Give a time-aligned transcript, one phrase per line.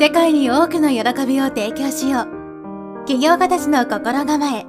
[0.00, 3.04] 世界に多くの喜びを提供しよう。
[3.04, 4.64] 起業家たちの心構え。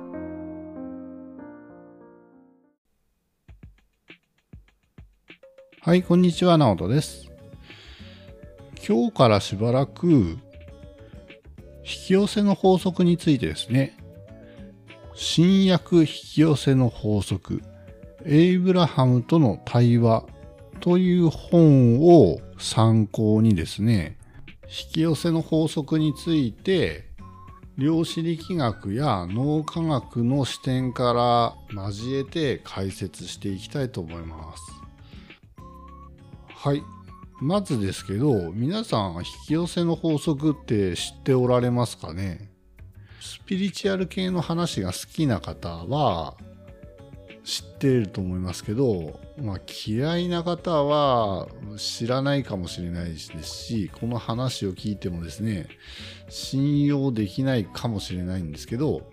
[5.82, 7.30] はいこんにちは直人です。
[8.84, 10.40] 今日からしばらく引
[11.84, 13.96] き寄せの法則についてですね。
[15.14, 17.62] 新約引き寄せの法則。
[18.26, 20.26] エイブラハムとの対話
[20.80, 24.18] という本を参考にですね、
[24.70, 27.10] 引き寄せの法則について、
[27.78, 34.64] 量子力学や脳科学の視点から交えて解説していきたいと思います。
[36.54, 36.84] はい。
[37.42, 42.52] まずですけど、皆さん引き寄せの法則って知っておられますかね？
[43.22, 46.36] スピリチュアル系の話が好きな方は
[47.50, 55.68] 知っていると思いますけど、まあ、嫌いな方は知らないかもしれないですしこの話を聞いてもですね
[56.30, 59.10] 信用できないかもしれないんですけど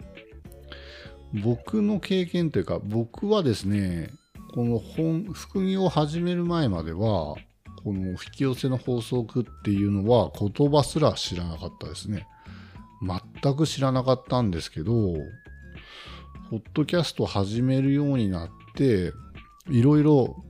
[1.42, 4.10] 僕の経験というか僕はですね
[4.52, 7.36] この本副業を始める前までは
[7.82, 12.26] この引き寄せの法則っていうのは言葉すら知らなかったですね。
[13.42, 15.14] 全く知らなかったんですけど
[16.48, 19.12] ポッドキャスト始めるようになって、
[19.68, 20.44] いろいろ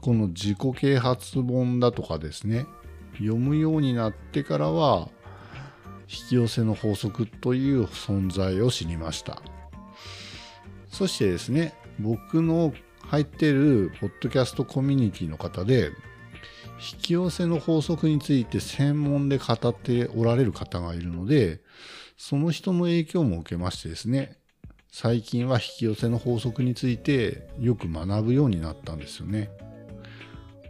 [0.00, 2.64] この自己啓発本だとかですね、
[3.18, 5.10] 読むようになってからは、
[6.08, 9.42] 引き寄せの法則という存在を知りました。
[10.88, 12.72] そしてですね、僕の
[13.02, 15.90] 入ってるポッドキャストコミュニティの方で、
[16.94, 21.60] 引き寄せの法則について専門で語っておられる方がいるので、
[22.16, 24.38] その人の影響も受けましてですね、
[24.96, 29.50] 最近は引き寄せの法則についてよく学ぶようになったんですよね。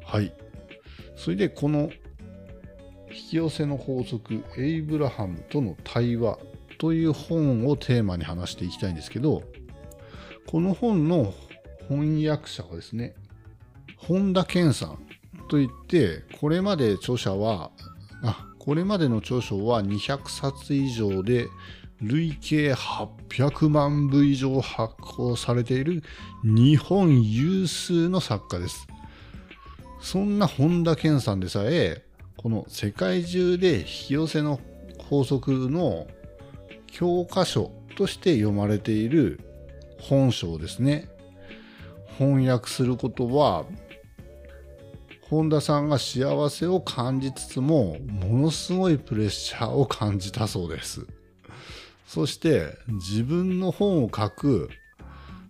[0.03, 0.33] はい。
[1.15, 1.91] それでこの
[3.11, 6.39] 引き寄せの法則、エイブラハムとの対話
[6.79, 9.43] という本をテーマに話していきたいんですけど、
[10.47, 11.35] この本の
[11.91, 13.15] 翻訳者はですね、
[13.99, 14.99] 本田健さん
[15.51, 17.73] といって、これまで著者は、
[18.23, 21.49] あ、これまでの著書は200冊以上で
[22.01, 26.03] 累計800万部以上発行されている
[26.43, 28.87] 日本有数の作家です。
[30.01, 32.05] そんな本田健さんでさえ、
[32.37, 34.61] この世界中で引き寄せの
[34.99, 36.07] 法則の
[36.87, 39.41] 教科書として読まれている
[39.99, 41.09] 本書ですね、
[42.19, 43.65] 翻訳することは、
[45.23, 51.07] 本田さんが幸せを感じつつも、ものすごいプレッシャーを感じたそうです。
[52.07, 54.71] そして自分の本を書く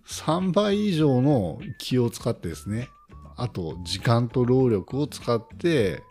[0.07, 2.89] 3倍以上の気を使ってですね、
[3.37, 6.01] あと時間と労力を使って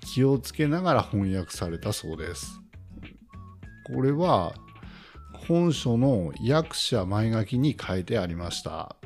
[0.00, 2.60] 気をつけながら翻訳されたそうです。
[3.94, 4.54] これは
[5.32, 8.96] 本書の訳者前書きに書いてありました。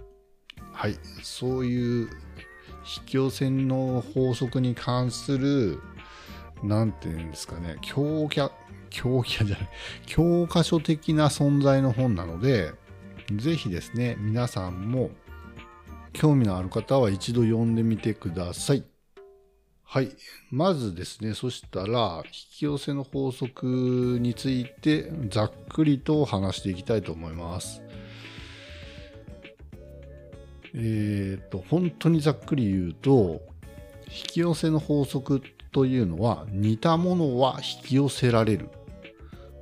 [0.72, 2.10] はい、そういう
[2.98, 5.80] 引き寄せの法則に関する、
[6.62, 8.28] なんていうんですかね、強
[8.90, 9.68] 教科じゃない、
[10.06, 12.72] 教科書的な存在の本なので、
[13.36, 15.10] ぜひですね、皆さんも
[16.12, 18.84] 興味のある方は一度読んでみてください。
[19.82, 20.08] はい。
[20.50, 27.82] まずですね、そしたら、引き寄せの法則についてざっくりと話していきたいと思います。
[30.74, 33.42] えっ、ー、と、本当にざっくり言うと、
[34.06, 35.40] 引き寄せの法則っ
[35.72, 38.68] というのは、似たものは引き寄せられる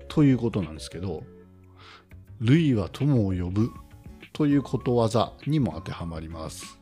[0.08, 1.22] ということなんですけど、
[2.40, 3.70] 類は友を呼ぶ
[4.32, 6.78] ということわざにも当てはまります。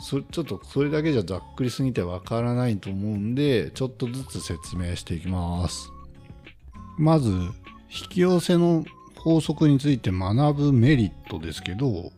[0.00, 5.90] そちょっとそれだけじゃざっくりすぎてわからないと思うんで、ちょっとずつ説明していきます。
[6.98, 7.52] まず、引
[8.10, 8.84] き寄せの
[9.16, 12.12] 法則について学ぶメリットですけど、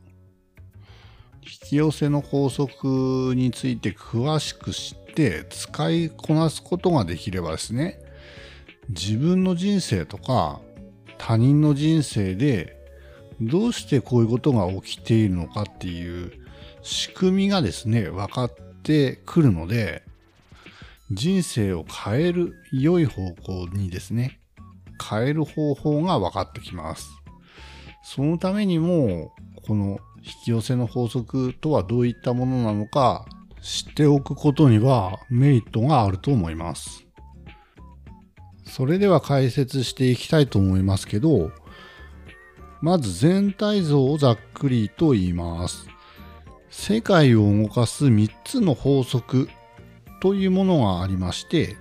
[1.46, 8.00] 引き寄せの法則について詳しく知って使いこなすことができればですね、
[8.88, 10.60] 自分の人生とか
[11.18, 12.76] 他人の人生で
[13.40, 16.32] どうしてこういうことが起きているのかっていう
[16.82, 18.52] 仕組みがですね、分かっ
[18.82, 20.02] てくるので、
[21.12, 24.40] 人生を変える良い方向にですね、
[25.08, 27.08] 変える方法が分かってきます。
[28.02, 29.32] そのためにも、
[29.66, 33.24] この引き寄せの法則とはどういったものなのか
[33.62, 37.06] 知っておくことにはメリットがあると思います。
[38.64, 41.52] それでは解説していきたいと思いますけど、
[42.82, 45.88] まず全体像をざっくりと言います。
[46.70, 49.48] 世界を動かす3つの法則
[50.20, 51.76] というものがありまして、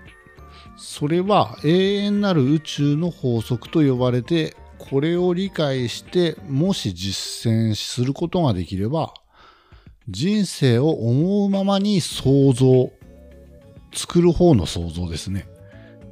[0.78, 9.14] それは永遠なる宇宙の法則と呼ばれて、これを理解してもし実践することができれば、
[10.08, 12.92] 人生を思うままに想像、
[13.94, 15.48] 作る方の想像ですね。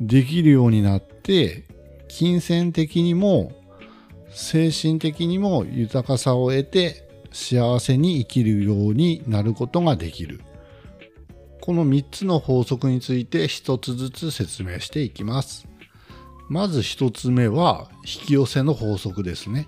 [0.01, 1.65] できるようになって、
[2.07, 3.51] 金銭的にも
[4.29, 10.41] 精神的にも豊かさを得て幸せに生きるようになることができる。
[11.61, 15.67] この3つの法則について1つずつ説明していきます。
[16.49, 19.67] まず1つ目は引き寄せの法則ですね。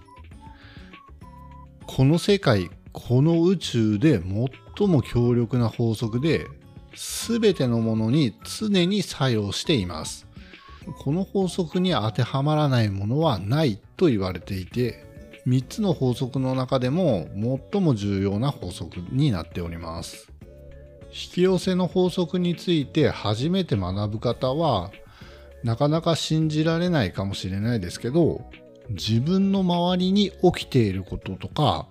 [1.88, 4.22] この世界、この宇宙で
[4.77, 6.48] 最も強力な法則で
[6.95, 10.27] 全てのものに常に作用しています。
[11.00, 15.06] この法則に当てはまらないものはないと言われていて、
[15.48, 17.27] 3つの法則の中でも
[17.72, 20.31] 最も重要な法則になっております。
[21.10, 24.92] 引き寄せの法則について初めて学ぶ方は、
[25.66, 28.46] なかなか信じられないかもしれないですけど、
[28.90, 31.88] 自分の周りに起きていることとか、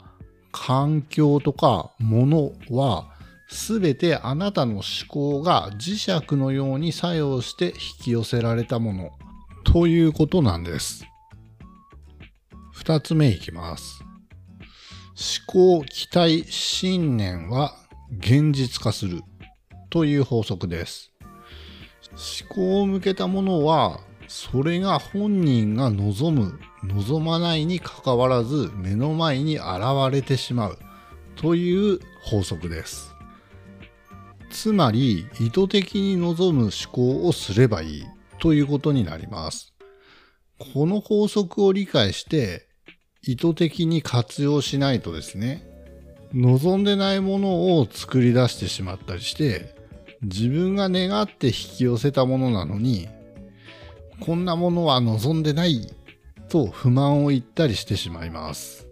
[0.52, 3.08] 環境とかものは
[3.48, 7.72] すべてあなたの思考が磁石のように作用して引
[8.04, 9.10] き寄せられたもの
[9.64, 11.04] ということなんです。
[12.72, 14.04] 二つ目いきます。
[15.48, 17.74] 思考、期待、信念は
[18.20, 19.22] 現実化する
[19.90, 21.13] という法則です。
[22.16, 29.64] 思考を向けたものはそれが本人が望む、望まないにかかわらず目の前に現
[30.10, 30.78] れてしまう
[31.36, 33.14] という法則です。
[34.50, 38.04] つまり意図的に望む思考をすればいい
[38.38, 39.74] ということになります。
[40.72, 42.68] この法則を理解して
[43.22, 45.66] 意図的に活用しないとですね、
[46.32, 49.73] 望んでないものを作り出してしまったりして、
[50.24, 53.08] 自分が願って引き寄せたものなのに、
[54.20, 55.94] こんなものは望んでない
[56.48, 58.86] と不満を言ったりしてしまいます。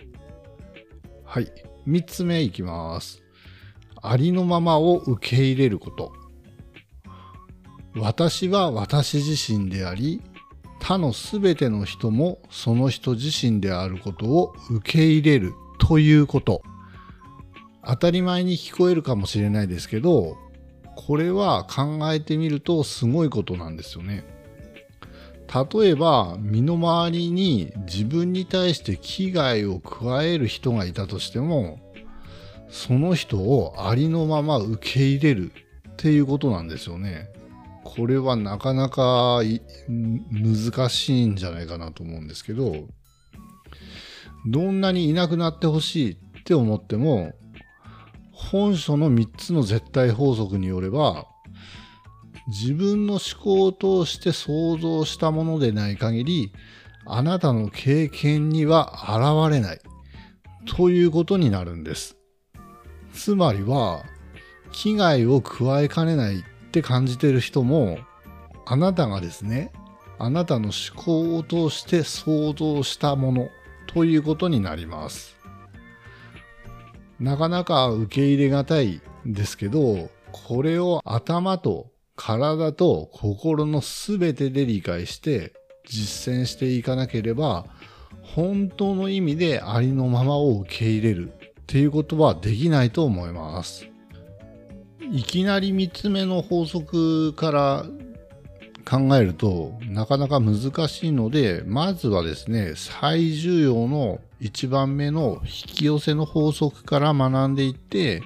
[1.24, 1.50] はい。
[1.86, 3.22] 三つ目いきます。
[4.00, 6.12] ありのままを受け入れること。
[7.94, 10.22] 私は私自身であり、
[10.80, 16.62] 他のすべての人もその人自身であることを受け入れるということ。
[17.84, 20.36] 当たり前に聞こえるかもしれないですけど、
[20.96, 24.24] これは考えてみるとすごいことなんですよね。
[25.74, 31.78] 例えば、身の回りに自分に対して危害を加える人がいたとしても、
[32.70, 35.52] その人をありのまま受け入れる
[35.90, 37.28] っていうことなんですよね。
[37.84, 39.40] これはなかなか
[39.88, 42.86] 難しいんじゃないかなと思うんですけど、
[44.46, 47.32] どんなにいなくなってほしいって思っても、
[48.50, 51.26] 本書の3つの絶対法則によれば、
[52.48, 56.52] 自分の思考を通して想像したものでない限り、
[57.06, 59.80] あなたの経験には現れない
[60.66, 62.16] ということになるんです。
[63.12, 64.04] つまりは、
[64.72, 67.98] 危害を加えかねないって感じてる人も、
[68.66, 69.72] あなたがですね、
[70.18, 73.48] あなたの思考を通して想像したもの
[73.86, 75.31] ということになります。
[77.22, 85.52] なかなか受け入れがたいんですけど、これを頭と体と心のすべてで理解して
[85.88, 87.66] 実践していかなければ、
[88.22, 93.86] 本当の意味でありのままを受け入れるっていうことはできないと思います。
[95.12, 97.86] いきなり3つ目の法則から
[98.84, 108.22] 考えるとなかなか難しいので、まずはですね、最重要の1番目の引き寄せの法則から学んでいって、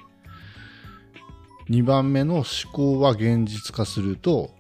[1.68, 4.50] 2番目の思考は現実化すると、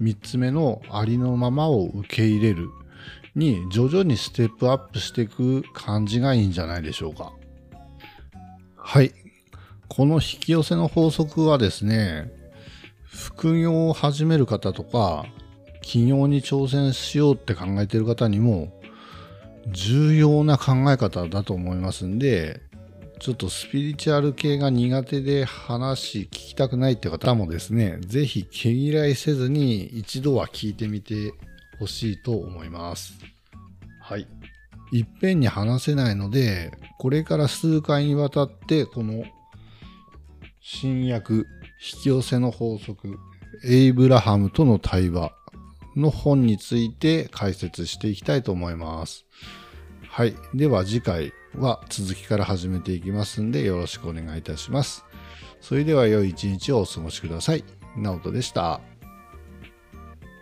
[0.00, 2.70] 3つ目のありのままを受け入れる
[3.34, 7.32] に徐々にステップアップしていく感じがいいんじゃないでしょうか。
[8.76, 9.12] はい。
[9.88, 12.30] この引き寄せの法則はですね、
[13.14, 15.26] 副業を始める方とか、
[15.80, 18.72] 起業に挑戦しようって考えている方にも、
[19.68, 22.60] 重要な考え方だと思いますんで、
[23.20, 31.32] ちょっとスピリチュアル系が苦手で話聞きたくないって方もですね、ぜひ毛嫌いせずに一度は聞いてみて
[31.78, 33.14] ほしいと思います。
[34.02, 34.26] はい。
[34.92, 39.24] いっぺんに話せないので、これから数回にわたってこの
[40.60, 41.46] 新約
[41.84, 43.18] 引き寄せの法則
[43.62, 45.32] エイブラハムとの対話
[45.94, 49.26] の本について解説していきたいと思います。
[50.08, 50.34] はい。
[50.54, 55.04] では次回は続きから始めていきますんでよろしくお願いいたします。
[55.60, 57.64] それでは良い一日をお過ごしください。
[57.96, 58.80] ナオトでした。